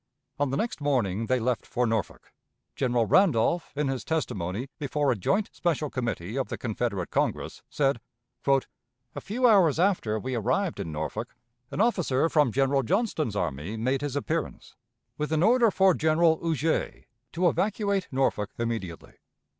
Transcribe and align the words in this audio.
On 0.39 0.49
the 0.49 0.57
next 0.57 0.81
morning 0.81 1.27
they 1.27 1.39
left 1.39 1.63
for 1.63 1.85
Norfolk. 1.85 2.33
General 2.75 3.05
Randolph, 3.05 3.71
in 3.75 3.87
his 3.87 4.03
testimony 4.03 4.67
before 4.79 5.11
a 5.11 5.15
joint 5.15 5.51
special 5.53 5.91
committee 5.91 6.39
of 6.39 6.47
the 6.49 6.57
Confederate 6.57 7.11
Congress, 7.11 7.61
said: 7.69 8.01
"A 8.47 9.21
few 9.21 9.45
hours 9.47 9.77
after 9.77 10.17
we 10.17 10.33
arrived 10.33 10.79
in 10.79 10.91
Norfolk, 10.91 11.35
an 11.69 11.81
officer 11.81 12.29
from 12.29 12.51
General 12.51 12.81
Johnston's 12.81 13.35
army 13.35 13.77
made 13.77 14.01
his 14.01 14.15
appearance, 14.15 14.75
with 15.19 15.31
an 15.31 15.43
order 15.43 15.69
for 15.69 15.93
General 15.93 16.39
Huger 16.41 17.03
to 17.33 17.47
evacuate 17.47 18.07
Norfolk 18.11 18.49
immediately. 18.57 19.13